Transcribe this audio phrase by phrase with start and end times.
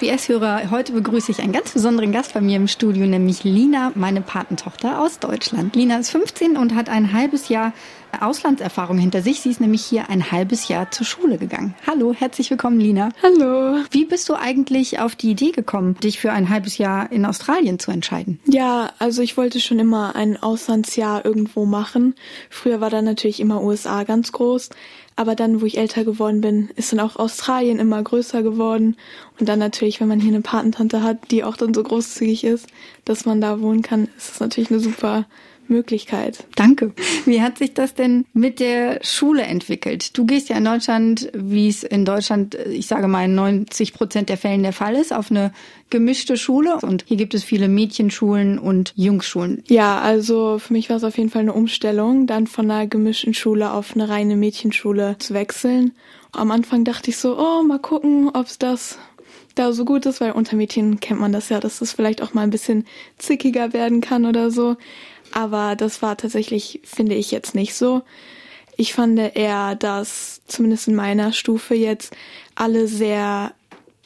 [0.00, 4.22] SBS-Hörer, heute begrüße ich einen ganz besonderen Gast bei mir im Studio, nämlich Lina, meine
[4.22, 5.76] Patentochter aus Deutschland.
[5.76, 7.74] Lina ist 15 und hat ein halbes Jahr
[8.18, 9.42] Auslandserfahrung hinter sich.
[9.42, 11.74] Sie ist nämlich hier ein halbes Jahr zur Schule gegangen.
[11.86, 13.10] Hallo, herzlich willkommen, Lina.
[13.22, 13.84] Hallo.
[13.90, 17.78] Wie bist du eigentlich auf die Idee gekommen, dich für ein halbes Jahr in Australien
[17.78, 18.40] zu entscheiden?
[18.46, 22.14] Ja, also ich wollte schon immer ein Auslandsjahr irgendwo machen.
[22.48, 24.70] Früher war da natürlich immer USA ganz groß.
[25.20, 28.96] Aber dann, wo ich älter geworden bin, ist dann auch Australien immer größer geworden.
[29.38, 32.68] Und dann natürlich, wenn man hier eine Patentante hat, die auch dann so großzügig ist,
[33.04, 35.26] dass man da wohnen kann, ist das natürlich eine super
[35.70, 36.44] Möglichkeit.
[36.56, 36.92] Danke.
[37.24, 40.16] Wie hat sich das denn mit der Schule entwickelt?
[40.18, 44.28] Du gehst ja in Deutschland, wie es in Deutschland, ich sage mal, in 90 Prozent
[44.28, 45.52] der Fällen der Fall ist, auf eine
[45.88, 46.76] gemischte Schule.
[46.82, 49.62] Und hier gibt es viele Mädchenschulen und Jungsschulen.
[49.68, 53.34] Ja, also für mich war es auf jeden Fall eine Umstellung, dann von einer gemischten
[53.34, 55.92] Schule auf eine reine Mädchenschule zu wechseln.
[56.32, 58.98] Am Anfang dachte ich so, oh, mal gucken, ob es das
[59.54, 62.34] da so gut ist, weil unter Mädchen kennt man das ja, dass es vielleicht auch
[62.34, 62.86] mal ein bisschen
[63.18, 64.76] zickiger werden kann oder so.
[65.32, 68.02] Aber das war tatsächlich, finde ich jetzt nicht so.
[68.76, 72.14] Ich fand eher, dass zumindest in meiner Stufe jetzt
[72.54, 73.52] alle sehr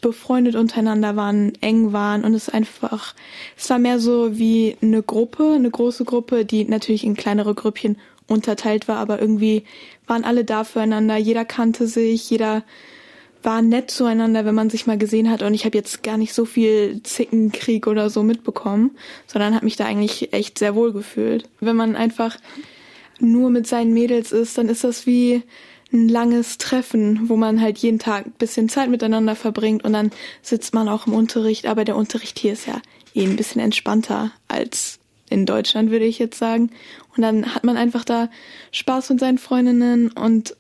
[0.01, 3.15] befreundet untereinander waren, eng waren und es einfach,
[3.57, 7.97] es war mehr so wie eine Gruppe, eine große Gruppe, die natürlich in kleinere Grüppchen
[8.27, 9.65] unterteilt war, aber irgendwie
[10.07, 12.65] waren alle da füreinander, jeder kannte sich, jeder
[13.45, 15.43] war nett zueinander, wenn man sich mal gesehen hat.
[15.43, 18.93] Und ich habe jetzt gar nicht so viel Zickenkrieg oder so mitbekommen,
[19.27, 21.49] sondern habe mich da eigentlich echt sehr wohl gefühlt.
[21.61, 22.37] Wenn man einfach
[23.21, 25.43] nur mit seinen Mädels ist, dann ist das wie
[25.93, 30.11] ein langes Treffen, wo man halt jeden Tag ein bisschen Zeit miteinander verbringt und dann
[30.43, 31.67] sitzt man auch im Unterricht.
[31.67, 32.81] Aber der Unterricht hier ist ja
[33.15, 34.99] eh ein bisschen entspannter als
[35.31, 36.71] in Deutschland, würde ich jetzt sagen.
[37.17, 38.29] Und dann hat man einfach da
[38.73, 40.57] Spaß mit seinen Freundinnen und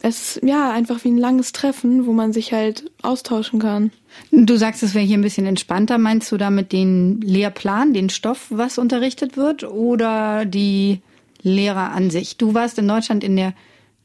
[0.00, 3.90] es ist ja einfach wie ein langes Treffen, wo man sich halt austauschen kann.
[4.30, 5.98] Du sagst, es wäre hier ein bisschen entspannter.
[5.98, 11.00] Meinst du damit den Lehrplan, den Stoff, was unterrichtet wird, oder die
[11.42, 12.36] Lehrer an sich?
[12.36, 13.54] Du warst in Deutschland in der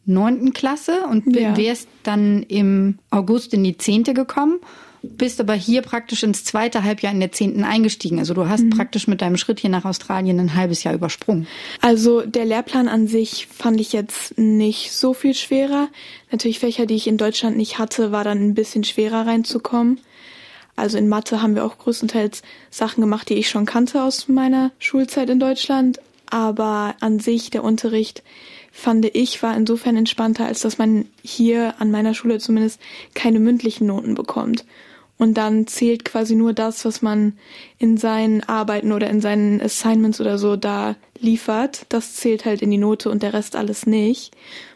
[0.05, 1.55] neunten Klasse und ja.
[1.55, 4.59] wärst dann im August in die zehnte gekommen
[5.03, 8.19] bist aber hier praktisch ins zweite Halbjahr in der zehnten eingestiegen.
[8.19, 8.69] Also du hast mhm.
[8.69, 11.45] praktisch mit deinem Schritt hier nach Australien ein halbes Jahr übersprungen.
[11.81, 15.89] Also der Lehrplan an sich fand ich jetzt nicht so viel schwerer.
[16.31, 19.99] Natürlich Fächer, die ich in Deutschland nicht hatte, war dann ein bisschen schwerer reinzukommen.
[20.77, 22.41] Also in Mathe haben wir auch größtenteils
[22.71, 25.99] Sachen gemacht, die ich schon kannte aus meiner Schulzeit in Deutschland.
[26.29, 28.23] Aber an sich der Unterricht
[28.71, 32.81] fand ich, war insofern entspannter, als dass man hier an meiner Schule zumindest
[33.13, 34.65] keine mündlichen Noten bekommt.
[35.23, 37.37] Und dann zählt quasi nur das, was man
[37.77, 41.85] in seinen Arbeiten oder in seinen Assignments oder so da liefert.
[41.87, 44.35] Das zählt halt in die Note und der Rest alles nicht.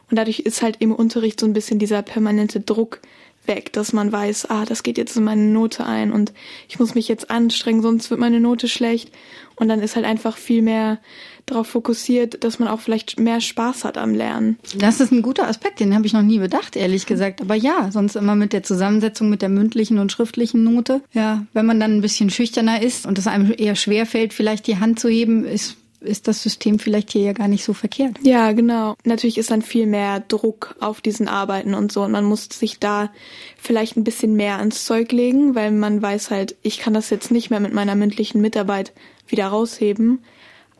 [0.10, 3.02] Und dadurch ist halt im Unterricht so ein bisschen dieser permanente Druck
[3.48, 6.34] weg, dass man weiß, ah, das geht jetzt in meine Note ein und
[6.68, 9.12] ich muss mich jetzt anstrengen, sonst wird meine Note schlecht.
[9.56, 11.00] Und dann ist halt einfach viel mehr
[11.48, 14.60] darauf fokussiert, dass man auch vielleicht mehr Spaß hat am Lernen.
[14.78, 17.42] Das ist ein guter Aspekt, den habe ich noch nie bedacht, ehrlich gesagt.
[17.42, 21.02] Aber ja, sonst immer mit der Zusammensetzung mit der mündlichen und schriftlichen Note.
[21.14, 24.68] Ja, wenn man dann ein bisschen schüchterner ist und es einem eher schwer fällt, vielleicht
[24.68, 28.18] die Hand zu heben, ist ist das System vielleicht hier ja gar nicht so verkehrt.
[28.22, 28.96] Ja, genau.
[29.04, 32.80] Natürlich ist dann viel mehr Druck auf diesen Arbeiten und so und man muss sich
[32.80, 33.12] da
[33.58, 37.32] vielleicht ein bisschen mehr ans Zeug legen, weil man weiß halt, ich kann das jetzt
[37.32, 38.94] nicht mehr mit meiner mündlichen Mitarbeit
[39.28, 40.24] wieder rausheben.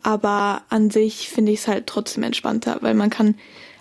[0.04, 3.36] Aber an sich finde ich es halt trotzdem entspannter, weil man kann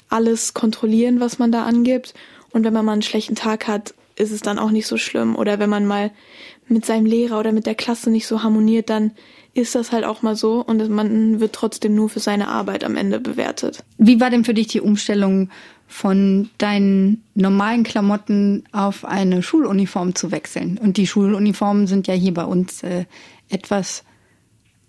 [0.09, 2.15] alles kontrollieren, was man da angibt.
[2.51, 5.37] Und wenn man mal einen schlechten Tag hat, ist es dann auch nicht so schlimm.
[5.37, 6.11] Oder wenn man mal
[6.69, 9.13] mit seinem Lehrer oder mit der Klasse nicht so harmoniert, dann
[9.55, 12.97] ist das halt auch mal so und man wird trotzdem nur für seine Arbeit am
[12.97, 13.83] Ende bewertet.
[13.97, 15.51] Wie war denn für dich die Umstellung
[15.89, 20.79] von deinen normalen Klamotten auf eine Schuluniform zu wechseln?
[20.79, 23.05] Und die Schuluniformen sind ja hier bei uns äh,
[23.49, 24.05] etwas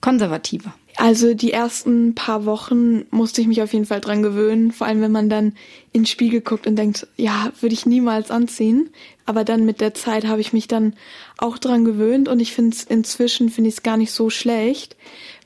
[0.01, 0.73] konservativer.
[0.99, 4.99] Also die ersten paar Wochen musste ich mich auf jeden Fall dran gewöhnen, vor allem
[4.99, 5.53] wenn man dann
[5.93, 8.89] ins Spiegel guckt und denkt, ja, würde ich niemals anziehen.
[9.27, 10.95] Aber dann mit der Zeit habe ich mich dann
[11.37, 14.95] auch dran gewöhnt und ich finde es inzwischen finde ich es gar nicht so schlecht,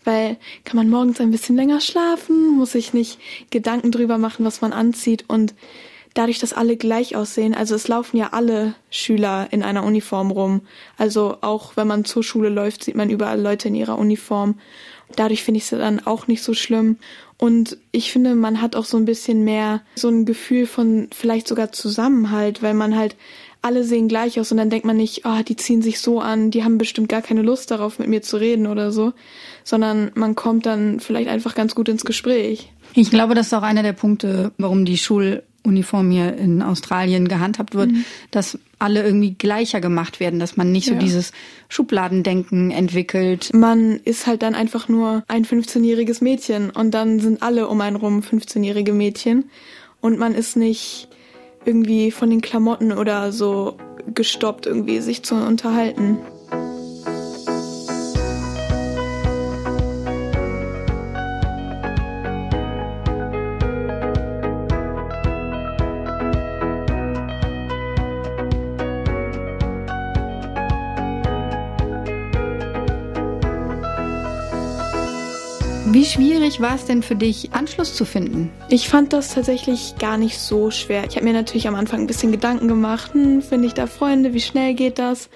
[0.06, 3.20] weil kann man morgens ein bisschen länger schlafen, muss sich nicht
[3.50, 5.54] Gedanken drüber machen, was man anzieht und
[6.14, 10.62] dadurch, dass alle gleich aussehen, also es laufen ja alle Schüler in einer Uniform rum.
[10.98, 14.56] Also auch wenn man zur Schule läuft, sieht man überall Leute in ihrer Uniform.
[15.16, 16.98] Dadurch finde ich es dann auch nicht so schlimm.
[17.38, 21.48] Und ich finde, man hat auch so ein bisschen mehr so ein Gefühl von vielleicht
[21.48, 23.16] sogar Zusammenhalt, weil man halt
[23.64, 26.50] alle sehen gleich aus und dann denkt man nicht, oh, die ziehen sich so an,
[26.50, 29.14] die haben bestimmt gar keine Lust darauf, mit mir zu reden oder so,
[29.64, 32.72] sondern man kommt dann vielleicht einfach ganz gut ins Gespräch.
[32.94, 34.98] Ich glaube, das ist auch einer der Punkte, warum die
[35.64, 38.06] Schuluniform hier in Australien gehandhabt wird, mhm.
[38.32, 41.00] dass alle irgendwie gleicher gemacht werden, dass man nicht so ja.
[41.00, 41.32] dieses
[41.70, 43.52] Schubladendenken entwickelt.
[43.54, 47.96] Man ist halt dann einfach nur ein 15-jähriges Mädchen und dann sind alle um einen
[47.96, 49.50] rum 15-jährige Mädchen
[50.02, 51.08] und man ist nicht
[51.64, 53.78] irgendwie von den Klamotten oder so
[54.16, 56.18] gestoppt, irgendwie sich zu unterhalten.
[76.02, 78.52] Wie schwierig war es denn für dich, Anschluss zu finden?
[78.70, 81.06] Ich fand das tatsächlich gar nicht so schwer.
[81.08, 84.34] Ich habe mir natürlich am Anfang ein bisschen Gedanken gemacht, hm, finde ich da Freunde,
[84.34, 85.30] wie schnell geht das?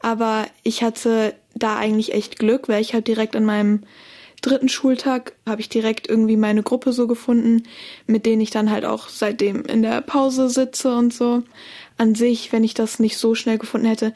[0.00, 3.82] Aber ich hatte da eigentlich echt Glück, weil ich halt direkt an meinem
[4.40, 7.64] dritten Schultag habe ich direkt irgendwie meine Gruppe so gefunden,
[8.06, 11.42] mit denen ich dann halt auch seitdem in der Pause sitze und so.
[11.98, 14.14] An sich, wenn ich das nicht so schnell gefunden hätte,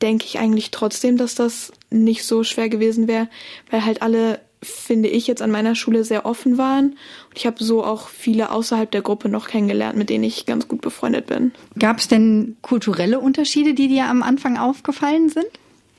[0.00, 3.28] denke ich eigentlich trotzdem, dass das nicht so schwer gewesen wäre,
[3.70, 6.90] weil halt alle finde ich, jetzt an meiner Schule sehr offen waren.
[7.28, 10.68] Und ich habe so auch viele außerhalb der Gruppe noch kennengelernt, mit denen ich ganz
[10.68, 11.52] gut befreundet bin.
[11.78, 15.46] Gab es denn kulturelle Unterschiede, die dir am Anfang aufgefallen sind?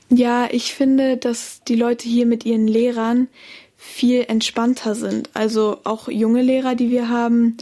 [0.09, 3.27] Ja, ich finde, dass die Leute hier mit ihren Lehrern
[3.75, 5.29] viel entspannter sind.
[5.33, 7.57] Also auch junge Lehrer, die wir haben,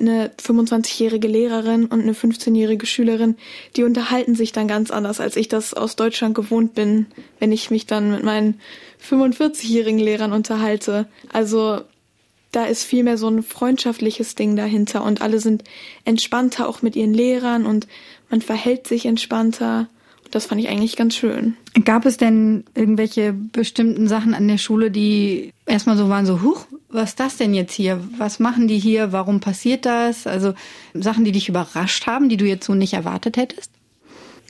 [0.00, 3.36] eine 25-jährige Lehrerin und eine 15-jährige Schülerin,
[3.76, 7.06] die unterhalten sich dann ganz anders, als ich das aus Deutschland gewohnt bin,
[7.38, 8.60] wenn ich mich dann mit meinen
[9.08, 11.06] 45-jährigen Lehrern unterhalte.
[11.32, 11.80] Also
[12.52, 15.64] da ist vielmehr so ein freundschaftliches Ding dahinter und alle sind
[16.04, 17.86] entspannter auch mit ihren Lehrern und
[18.30, 19.88] man verhält sich entspannter.
[20.30, 21.56] Das fand ich eigentlich ganz schön.
[21.84, 26.66] Gab es denn irgendwelche bestimmten Sachen an der Schule, die erstmal so waren, so, huch,
[26.90, 28.00] was ist das denn jetzt hier?
[28.18, 29.12] Was machen die hier?
[29.12, 30.26] Warum passiert das?
[30.26, 30.54] Also
[30.94, 33.70] Sachen, die dich überrascht haben, die du jetzt so nicht erwartet hättest?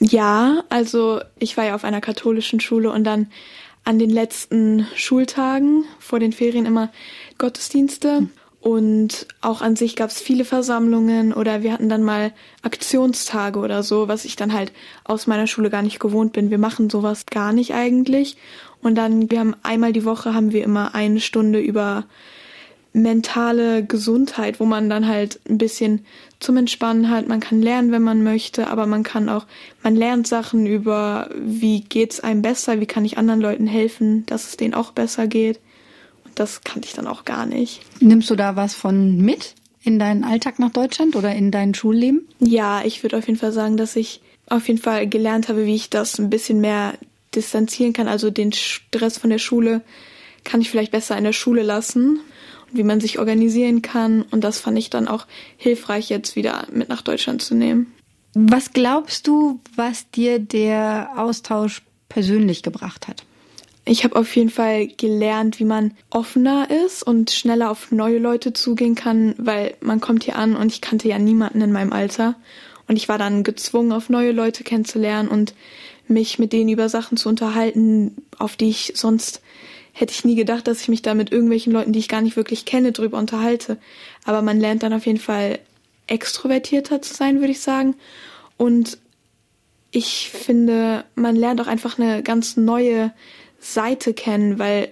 [0.00, 3.28] Ja, also ich war ja auf einer katholischen Schule und dann
[3.84, 6.90] an den letzten Schultagen vor den Ferien immer
[7.38, 8.28] Gottesdienste.
[8.68, 13.82] Und auch an sich gab es viele Versammlungen oder wir hatten dann mal Aktionstage oder
[13.82, 14.72] so, was ich dann halt
[15.04, 16.50] aus meiner Schule gar nicht gewohnt bin.
[16.50, 18.36] Wir machen sowas gar nicht eigentlich.
[18.82, 22.04] Und dann, wir haben einmal die Woche haben wir immer eine Stunde über
[22.92, 26.04] mentale Gesundheit, wo man dann halt ein bisschen
[26.38, 27.26] zum Entspannen hat.
[27.26, 29.46] Man kann lernen, wenn man möchte, aber man kann auch,
[29.82, 34.46] man lernt Sachen über, wie geht's einem besser, wie kann ich anderen Leuten helfen, dass
[34.46, 35.58] es denen auch besser geht.
[36.38, 37.80] Und das kannte ich dann auch gar nicht.
[37.98, 42.28] Nimmst du da was von mit in deinen Alltag nach Deutschland oder in dein Schulleben?
[42.38, 45.74] Ja, ich würde auf jeden Fall sagen, dass ich auf jeden Fall gelernt habe, wie
[45.74, 46.94] ich das ein bisschen mehr
[47.34, 48.06] distanzieren kann.
[48.06, 49.80] Also den Stress von der Schule
[50.44, 52.20] kann ich vielleicht besser in der Schule lassen
[52.70, 54.22] wie man sich organisieren kann.
[54.30, 55.26] Und das fand ich dann auch
[55.56, 57.94] hilfreich, jetzt wieder mit nach Deutschland zu nehmen.
[58.34, 63.24] Was glaubst du, was dir der Austausch persönlich gebracht hat?
[63.90, 68.52] Ich habe auf jeden Fall gelernt, wie man offener ist und schneller auf neue Leute
[68.52, 72.34] zugehen kann, weil man kommt hier an und ich kannte ja niemanden in meinem Alter.
[72.86, 75.54] Und ich war dann gezwungen, auf neue Leute kennenzulernen und
[76.06, 79.40] mich mit denen über Sachen zu unterhalten, auf die ich sonst
[79.94, 82.36] hätte ich nie gedacht, dass ich mich da mit irgendwelchen Leuten, die ich gar nicht
[82.36, 83.78] wirklich kenne, drüber unterhalte.
[84.24, 85.60] Aber man lernt dann auf jeden Fall
[86.08, 87.94] extrovertierter zu sein, würde ich sagen.
[88.58, 88.98] Und
[89.92, 93.12] ich finde, man lernt auch einfach eine ganz neue
[93.58, 94.88] Seite kennen, weil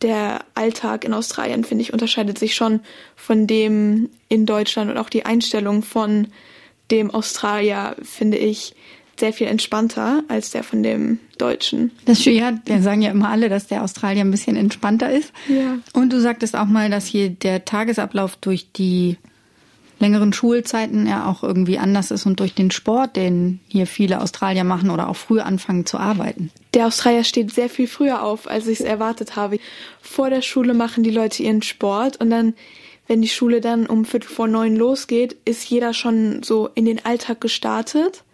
[0.00, 2.80] der Alltag in Australien, finde ich, unterscheidet sich schon
[3.16, 6.28] von dem in Deutschland und auch die Einstellung von
[6.90, 8.74] dem Australier, finde ich,
[9.18, 11.92] sehr viel entspannter als der von dem Deutschen.
[12.04, 15.32] Das ja, wir sagen ja immer alle, dass der Australier ein bisschen entspannter ist.
[15.48, 15.78] Ja.
[15.92, 19.16] Und du sagtest auch mal, dass hier der Tagesablauf durch die
[20.04, 24.62] längeren Schulzeiten ja auch irgendwie anders ist und durch den Sport, den hier viele Australier
[24.62, 26.50] machen oder auch früh anfangen zu arbeiten.
[26.74, 29.58] Der Australier steht sehr viel früher auf, als ich es erwartet habe.
[30.02, 32.52] Vor der Schule machen die Leute ihren Sport und dann,
[33.06, 37.02] wenn die Schule dann um Viertel vor neun losgeht, ist jeder schon so in den
[37.02, 38.24] Alltag gestartet.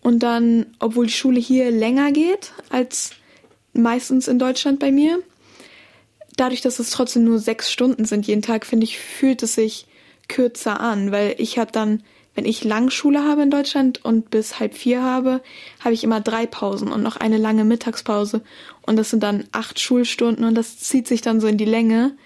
[0.00, 3.10] Und dann, obwohl die Schule hier länger geht als
[3.72, 5.18] meistens in Deutschland bei mir,
[6.36, 9.86] dadurch, dass es trotzdem nur sechs Stunden sind jeden Tag, finde ich, fühlt es sich
[10.28, 12.02] kürzer an, weil ich habe dann,
[12.34, 15.40] wenn ich Langschule habe in Deutschland und bis halb vier habe,
[15.80, 18.42] habe ich immer drei Pausen und noch eine lange Mittagspause.
[18.82, 22.16] Und das sind dann acht Schulstunden und das zieht sich dann so in die Länge.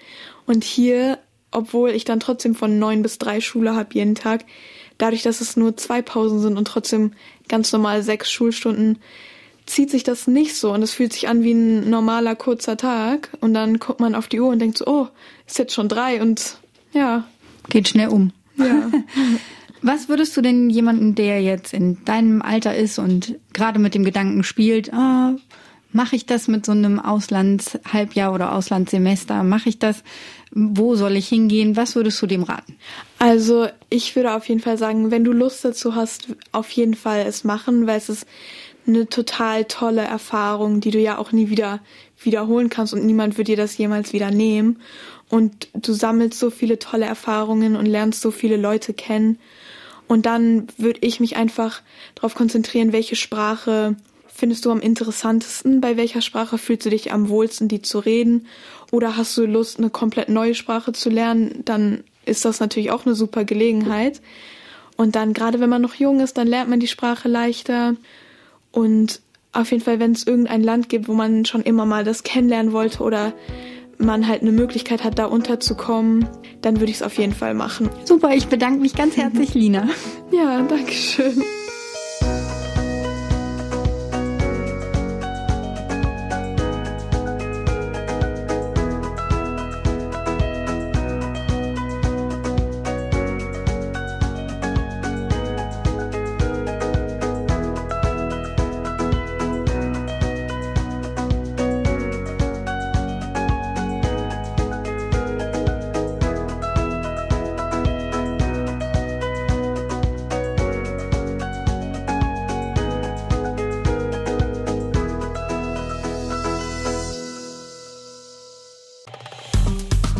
[0.45, 1.19] Und hier,
[1.51, 4.45] obwohl ich dann trotzdem von neun bis drei Schule habe jeden Tag,
[4.97, 7.13] dadurch, dass es nur zwei Pausen sind und trotzdem
[7.47, 8.99] ganz normal sechs Schulstunden,
[9.69, 13.29] zieht sich das nicht so und es fühlt sich an wie ein normaler kurzer Tag
[13.39, 15.07] und dann guckt man auf die Uhr und denkt so, oh,
[15.45, 16.57] ist jetzt schon drei und
[16.91, 17.27] ja.
[17.69, 18.31] Geht schnell um.
[18.57, 18.91] Ja.
[19.81, 24.03] Was würdest du denn jemanden, der jetzt in deinem Alter ist und gerade mit dem
[24.03, 25.35] Gedanken spielt, ah,
[25.93, 29.43] mache ich das mit so einem Auslandshalbjahr oder Auslandssemester?
[29.43, 30.03] Mache ich das?
[30.51, 31.77] Wo soll ich hingehen?
[31.77, 32.75] Was würdest du dem raten?
[33.19, 37.23] Also ich würde auf jeden Fall sagen, wenn du Lust dazu hast, auf jeden Fall
[37.25, 38.27] es machen, weil es ist
[38.89, 41.79] eine total tolle Erfahrung, die du ja auch nie wieder
[42.21, 44.81] wiederholen kannst und niemand wird dir das jemals wieder nehmen.
[45.29, 49.39] Und du sammelst so viele tolle Erfahrungen und lernst so viele Leute kennen.
[50.07, 51.81] Und dann würde ich mich einfach
[52.15, 53.95] darauf konzentrieren, welche Sprache
[54.39, 55.81] findest du am interessantesten?
[55.81, 58.47] Bei welcher Sprache fühlst du dich am wohlsten, die zu reden?
[58.91, 61.61] Oder hast du Lust, eine komplett neue Sprache zu lernen?
[61.65, 64.21] Dann ist das natürlich auch eine super Gelegenheit.
[64.95, 67.95] Und dann, gerade wenn man noch jung ist, dann lernt man die Sprache leichter.
[68.71, 69.21] Und
[69.51, 72.71] auf jeden Fall, wenn es irgendein Land gibt, wo man schon immer mal das kennenlernen
[72.71, 73.33] wollte oder
[73.97, 76.27] man halt eine Möglichkeit hat, da unterzukommen,
[76.61, 77.89] dann würde ich es auf jeden Fall machen.
[78.05, 79.89] Super, ich bedanke mich ganz herzlich, Lina.
[80.31, 81.43] Ja, danke schön.